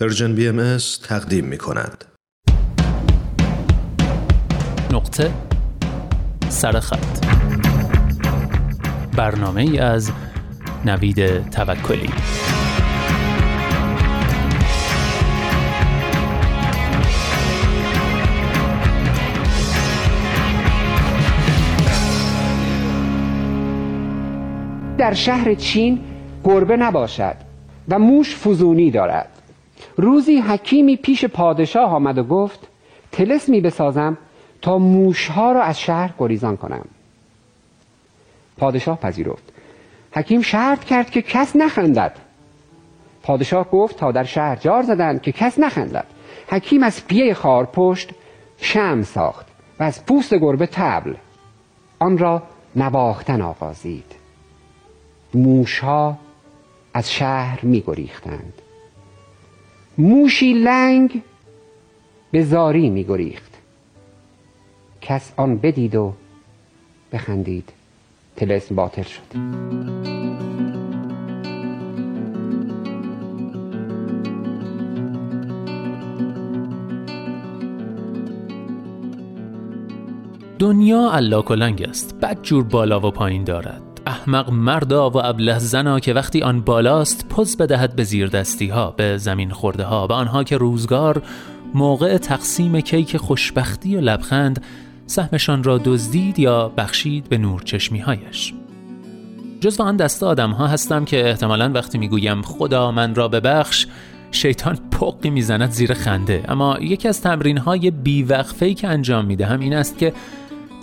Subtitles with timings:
[0.00, 0.76] پرژن بی ام
[1.08, 2.04] تقدیم می کند.
[4.92, 5.30] نقطه
[6.48, 7.26] سرخط
[9.16, 10.10] برنامه ای از
[10.84, 12.10] نوید توکلی.
[24.98, 26.00] در شهر چین
[26.44, 27.34] گربه نباشد
[27.88, 29.37] و موش فزونی دارد.
[29.96, 32.68] روزی حکیمی پیش پادشاه آمد و گفت
[33.12, 34.18] تلسمی بسازم
[34.62, 36.84] تا موشها را از شهر گریزان کنم.
[38.58, 39.52] پادشاه پذیرفت.
[40.12, 42.16] حکیم شرط کرد که کس نخندد.
[43.22, 46.06] پادشاه گفت تا در شهر جار زدند که کس نخندد.
[46.48, 47.34] حکیم از پیه
[47.72, 48.10] پشت
[48.60, 49.46] شم ساخت
[49.80, 51.14] و از پوست گربه تبل
[51.98, 52.42] آن را
[52.76, 54.14] نواختن آغازید.
[55.34, 56.18] موشها
[56.94, 58.52] از شهر می گریختند.
[59.98, 61.22] موشی لنگ
[62.30, 63.52] به زاری می گریخت
[65.00, 66.12] کس آن بدید و
[67.12, 67.72] بخندید.
[68.36, 69.38] تلسم باطل شد.
[80.58, 82.14] دنیا علا کلنگ است.
[82.20, 83.87] بد جور بالا و پایین دارد.
[84.08, 88.90] احمق مردا و ابله زنا که وقتی آن بالاست پز بدهد به زیر دستی ها
[88.90, 91.22] به زمین خورده ها به آنها که روزگار
[91.74, 94.64] موقع تقسیم کیک خوشبختی و لبخند
[95.06, 98.54] سهمشان را دزدید یا بخشید به نور چشمی هایش
[99.60, 103.86] جزو آن دسته آدم ها هستم که احتمالا وقتی می‌گویم خدا من را ببخش
[104.30, 106.44] شیطان پقی می‌زند زیر خنده.
[106.48, 110.12] اما یکی از تمرین های بیوقفه که انجام می‌دهم این است که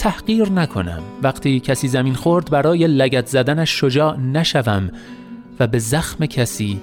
[0.06, 1.04] تحقیر نکنم.
[1.24, 4.90] وقتی کسی زمین خورد برای لگت زدنش شجاع نشوم
[5.60, 6.82] و به زخم کسی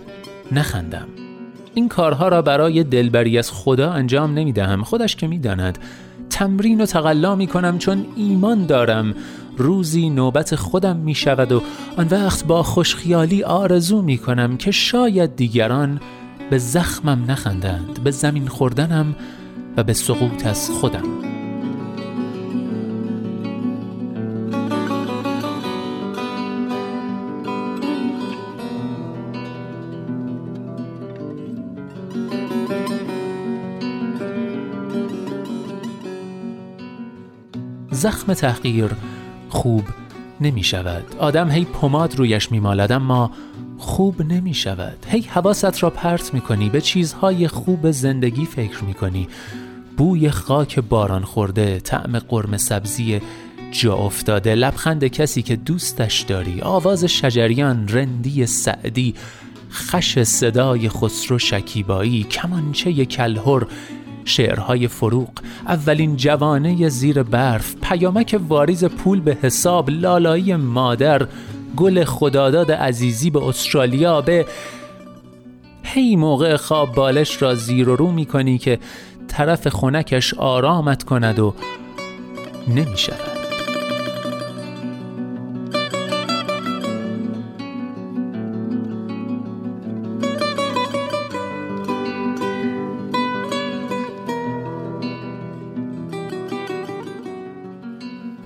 [0.52, 1.06] نخندم.
[1.74, 5.78] این کارها را برای دلبری از خدا انجام نمی دهم خودش که می داند
[6.30, 9.14] تمرین و تقلا می کنم چون ایمان دارم.
[9.56, 11.62] روزی نوبت خودم می شود و
[11.96, 16.00] آن وقت با خوشخیالی آرزو می کنم که شاید دیگران
[16.50, 19.14] به زخمم نخندند به زمین خوردنم
[19.76, 21.31] و به سقوط از خودم.
[38.02, 38.90] زخم تحقیر
[39.48, 39.84] خوب
[40.40, 41.04] نمی شود.
[41.18, 43.30] آدم هی پماد رویش می مالد اما
[43.78, 45.06] خوب نمی شود.
[45.08, 49.28] هی حواست را پرت می کنی به چیزهای خوب زندگی فکر می کنی.
[49.96, 53.20] بوی خاک باران خورده طعم قرم سبزی
[53.70, 54.54] جا افتاده.
[54.54, 56.60] لبخند کسی که دوستش داری.
[56.60, 59.14] آواز شجریان رندی سعدی
[59.72, 62.24] خش صدای خسرو شکیبایی.
[62.24, 63.66] کمانچه کلهر
[64.24, 65.28] شعرهای فروغ.
[65.68, 71.26] اولین جوانه زیر برف پیامک واریز پول به حساب لالایی مادر
[71.76, 74.46] گل خداداد عزیزی به استرالیا به
[75.82, 78.78] هی موقع خواب بالش را زیر و رو می که
[79.28, 81.54] طرف خونکش آرامت کند و
[82.68, 82.96] نمی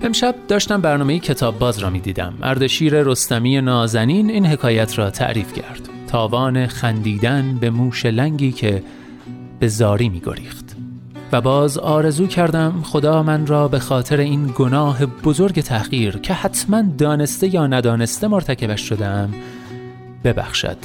[0.07, 2.33] امشب داشتم برنامه کتاب باز را می دیدم.
[2.43, 5.89] اردشیر رستمی نازنین این حکایت را تعریف کرد.
[6.07, 8.83] تاوان خندیدن به موش لنگی که
[9.59, 10.75] به زاری می گریخت.
[11.31, 16.83] و باز آرزو کردم خدا من را به خاطر این گناه بزرگ تحقیر که حتما
[16.97, 19.29] دانسته یا ندانسته مرتکبش شدم
[20.23, 20.77] ببخشد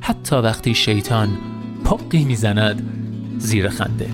[0.00, 1.28] حتی وقتی شیطان
[1.84, 2.82] پقی می‌زند
[3.38, 4.10] زیر خنده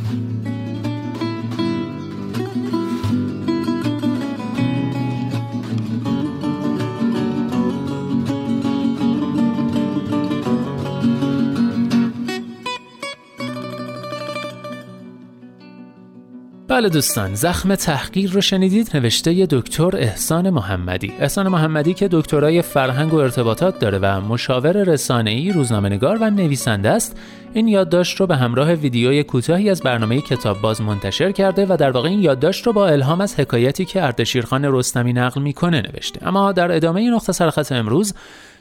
[16.77, 21.13] بله دوستان زخم تحقیر رو شنیدید؟ نوشته دکتر احسان محمدی.
[21.19, 27.17] احسان محمدی که دکترای فرهنگ و ارتباطات داره و مشاور رسانه‌ای روزنامه‌نگار و نویسنده است.
[27.55, 31.91] این یادداشت رو به همراه ویدیوی کوتاهی از برنامه کتاب باز منتشر کرده و در
[31.91, 36.29] واقع این یادداشت رو با الهام از حکایتی که اردشیرخان رستمی نقل می‌کنه نوشته.
[36.29, 38.15] اما در ادامه این نقطه سرخط امروز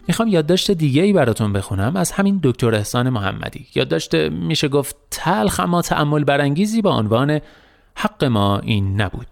[0.07, 3.67] می‌خوام یادداشت دیگه ای براتون بخونم از همین دکتر احسان محمدی.
[3.75, 7.39] یادداشت میشه گفت تلخ اما تأمل برانگیزی با عنوان
[7.97, 9.27] حق ما این نبود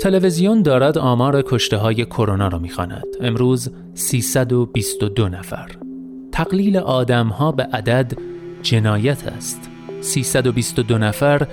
[0.00, 3.04] تلویزیون دارد آمار کشته های کرونا را می‌خواند.
[3.20, 5.70] امروز 322 نفر.
[6.32, 8.12] تقلیل آدم ها به عدد
[8.62, 9.70] جنایت است.
[10.00, 11.46] 322 نفر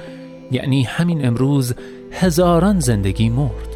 [0.51, 1.73] یعنی همین امروز
[2.11, 3.72] هزاران زندگی مرد.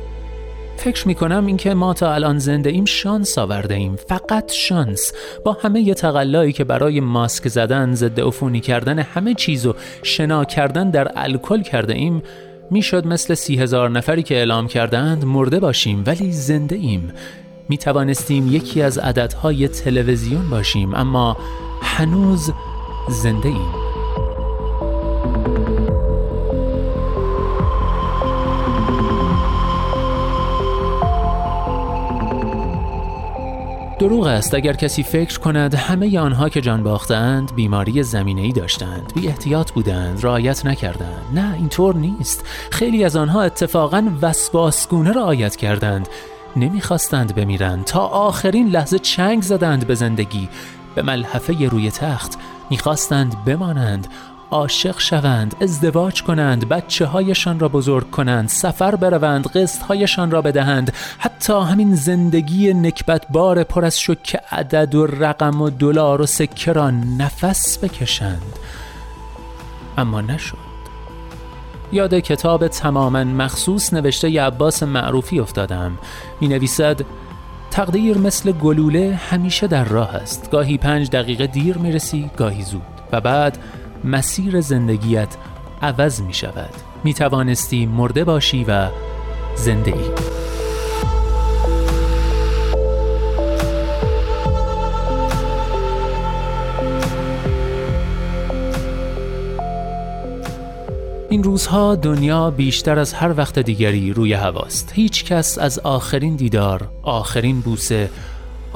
[0.78, 3.96] فکر می کنم اینکه ما تا الان زنده ایم شانس آورده ایم.
[3.96, 5.14] فقط شانس.
[5.46, 10.46] با همه ی تقلایی که برای ماسک زدن ضد عفونی کردن همه چیز و شنا
[10.46, 12.24] کردن در الکل کرده ایم
[12.72, 17.14] می‌شد مثل سی هزار نفری که اعلام کردند مرده باشیم ولی زنده ایم
[17.70, 21.38] می توانستیم یکی از عددهای تلویزیون باشیم اما
[21.82, 22.52] هنوز
[23.10, 23.87] زنده ایم
[34.00, 34.56] دروغ است.
[34.56, 39.72] اگر کسی فکر کند همه آنها که جان باختند بیماری زمینه ای داشتند بی احتیاط
[39.72, 41.26] بودند رعایت نکردند.
[41.34, 42.46] نه اینطور نیست.
[42.72, 46.10] خیلی از آنها اتفاقا وسواسگونه رعایت کردند.
[46.56, 47.86] نمی‌خواستند بمیرند.
[47.86, 50.50] تا آخرین لحظه چنگ زدند به زندگی.
[50.96, 52.38] به ملحفه روی تخت
[52.70, 54.08] می‌خواستند بمانند.
[54.52, 60.94] عاشق شوند ازدواج کنند بچه هایشان را بزرگ کنند سفر بروند قسط هایشان را بدهند.
[61.18, 66.92] حتی همین زندگی نکبتبار پر از شک عدد و رقم و دلار و سکه را
[66.92, 68.60] نفس بکشند.
[69.98, 70.68] اما نشد.
[71.92, 75.98] یاد کتاب تماما مخصوص نوشته عباس معروفی افتادم.
[76.42, 77.02] می نویسد
[77.72, 80.52] تقدیر مثل گلوله همیشه در راه است.
[80.52, 82.82] گاهی پنج دقیقه دیر می رسی گاهی زود.
[83.12, 83.58] و بعد
[84.04, 85.38] مسیر زندگیت
[85.82, 86.74] عوض می شود
[87.04, 88.90] می توانستی مرده باشی و
[89.56, 90.38] زنده ای
[101.30, 104.92] این روزها دنیا بیشتر از هر وقت دیگری روی هواست.
[104.96, 108.10] هیچ کس از آخرین دیدار، آخرین بوسه،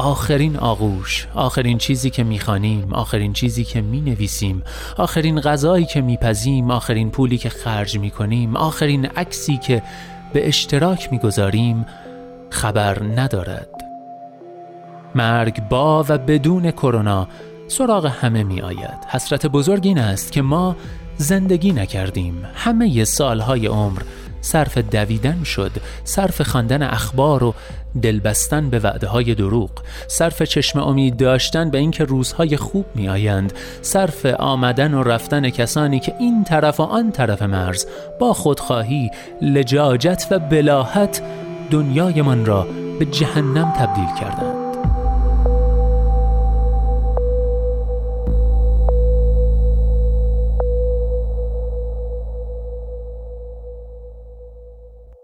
[0.02, 4.64] آخرین آغوش آخرین چیزی که می‌خوانیم آخرین چیزی که می‌نویسیم
[4.98, 9.84] آخرین غذایی که میپزیم آخرین پولی که خرج می‌کنیم آخرین عکسی که
[10.34, 11.86] به اشتراک می‌گذاریم
[12.50, 13.70] خبر ندارد.
[15.16, 17.28] مرگ با و بدون کرونا
[17.68, 20.76] سراغ همه می آید حسرت بزرگ این است که ما
[21.18, 22.46] زندگی نکردیم.
[22.56, 24.02] همه سالهای عمر
[24.42, 25.72] صرف دویدن شد
[26.04, 27.54] صرف خواندن اخبار و
[28.02, 29.70] دلبستن به وعده های دروغ
[30.08, 36.00] صرف چشم امید داشتن به اینکه روزهای خوب می آیند صرف آمدن و رفتن کسانی
[36.00, 37.86] که این طرف و آن طرف مرز
[38.20, 39.12] با خودخواهی
[39.42, 41.22] لجاجت و بلاحت
[41.72, 42.68] دنیایمان را
[43.00, 44.51] به جهنم تبدیل کردند.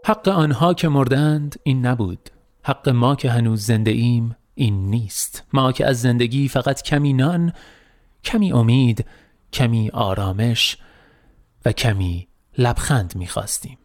[0.07, 2.29] حق آنها که مردند این نبود.
[2.63, 5.43] حق ما که هنوز زنده ایم این نیست.
[5.53, 7.53] ما که از زندگی فقط کمی نان
[8.23, 9.05] کمی امید
[9.53, 10.77] کمی آرامش
[11.65, 12.27] و کمی
[12.57, 13.77] لبخند می‌خواستیم.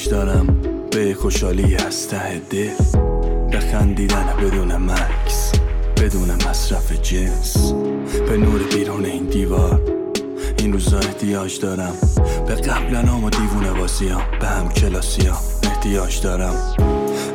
[0.00, 0.46] دارم.
[0.90, 2.70] به خوشحالی از ته دل.
[3.52, 5.52] بخندیدن بدون مکس.
[5.96, 7.72] بدون مصرف جنس.
[8.28, 9.80] به نور بیرون این دیوار.
[10.58, 11.94] این روزا احتیاج دارم.
[12.46, 14.22] به قبل و دیوونه بازیام.
[14.40, 15.38] به هم کلاسیام.
[15.62, 16.54] احتیاج دارم.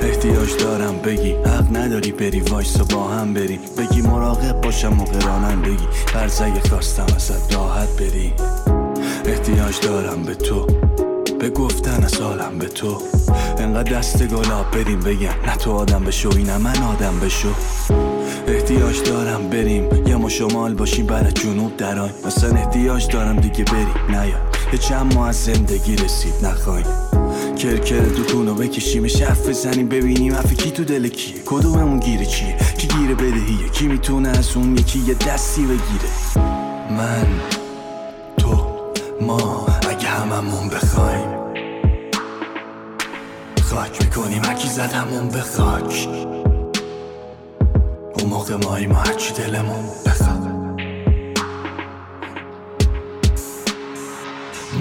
[0.02, 0.98] احتیاج دارم.
[0.98, 2.40] بگی حق نداری بری.
[2.40, 3.60] وایس با هم بریم.
[3.78, 8.34] بگی مراقب باشم و قرانم بگی برزگه خواستم ازت راحت بری
[9.26, 10.68] احتیاج دارم به تو.
[11.40, 13.02] به گفتن از حالم به تو.
[13.58, 17.48] انقدر دست گلاب بریم بگم نه تو آدم بشو اینم من آدم بشو.
[18.48, 24.20] احتیاج دارم بریم یا ما شمال باشیم برای جنوب دران مثلا احتیاج دارم دیگه بریم
[24.22, 24.38] نیا
[24.74, 26.86] یه چند ماه از زندگی رسید نخواهیم.
[27.58, 31.36] کرکر دکونو بکشیم شف بزنیم ببینیم افی کی تو دل کیه.
[31.46, 36.10] کدوممون گیره چیه؟ کی گیره بدهیه؟ کی می‌تونه از اون یکی یه دستی بگیره؟
[36.98, 37.28] من
[38.38, 38.66] تو
[39.22, 39.77] ما.
[40.18, 41.38] هممون بخوایم.
[43.64, 46.10] خاک می‌کنیم هکی زدمون به خاک.
[48.20, 50.48] اون موقع مایی ما هرچی دلمون بخواد.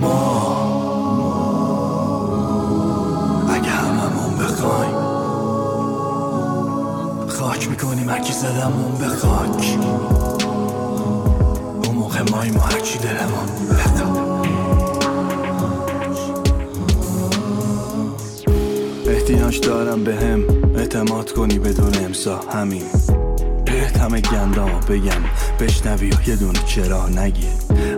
[0.01, 0.57] ما
[7.29, 9.79] خاک می‌کنیم هرکی زدمون به خاک.
[11.85, 13.56] اون موقع مای ما هرچی دلمون
[19.57, 20.45] احتیاج دارم به هم.
[20.77, 22.41] اعتماد کنی بدون امسا.
[22.53, 22.83] همین.
[23.67, 25.23] بهت همه گندامو بگم.
[25.61, 27.47] بشنوی و یه دونه چرا نگی.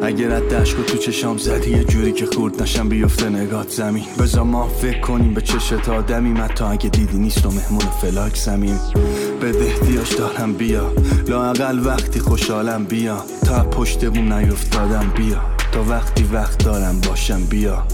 [0.02, 4.04] اگر رد دشکو تو چشام زدی یه جوری که خورد نشم بیفته نگات زمین.
[4.18, 8.78] بزا ما فکر کنیم به چشت آدمی تا اگه دیدی نیست و مهمون فلاک زمین.
[9.40, 10.92] به احتیاج دارم بیا.
[11.28, 13.24] لاقل وقتی خوشحالم بیا.
[13.46, 15.57] تا پشت بوم نیفتادم بیا.
[15.72, 17.86] تا وقتی وقت دارم باشم بیا.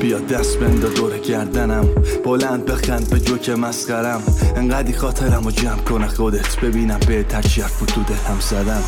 [0.00, 1.88] بیا دست بندا دور گردنم.
[2.24, 4.22] بلند بخند به جوک مسخرم.
[4.56, 6.60] انقدی خاطرم و جمع کنه خودت.
[6.60, 8.82] ببینم به ترچی حرف تو دلم زدم.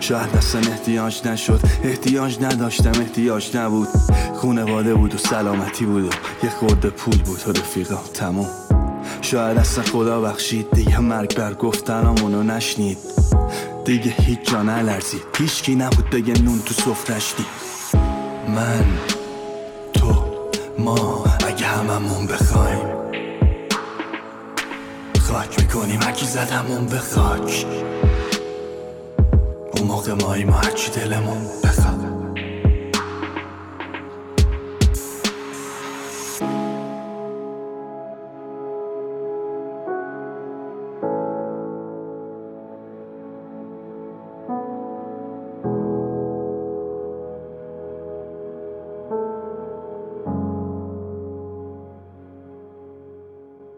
[0.00, 1.60] شاید اصلا احتیاج نشد.
[1.84, 3.88] احتیاج نداشتم احتیاج نبود.
[4.34, 6.10] خونواده بود و سلامتی بود و
[6.42, 8.48] یه خورده پول بود و رفیقا تموم.
[9.22, 12.98] شاید اصلا خدا بخشید دیگه مرگ بر گفتنامونو نشنید.
[13.84, 17.46] دیگه هیچ جا نلرزید هیچکی نبود بگه نون تو سفرش دید
[18.48, 18.84] من
[19.94, 20.24] تو
[20.78, 22.94] ما اگه هممون بخوایم.
[25.20, 27.66] خاک می‌کنیم هرکی زدمون به خاک.
[29.76, 31.93] اون موقع مایی ما هرچی دلمون بخواد.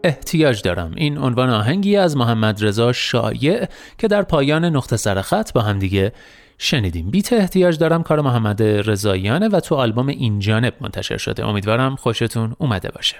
[0.07, 0.91] احتیاج دارم.
[0.95, 3.65] این عنوان آهنگی از محمد رضا شایع
[3.97, 6.11] که در پایان نقطه سر خط با هم دیگه
[6.57, 7.11] شنیدیم.
[7.11, 11.45] بیت احتیاج دارم کار محمد رضاییانه و تو آلبوم این جانب منتشر شده.
[11.45, 13.15] امیدوارم خوشتون اومده باشه.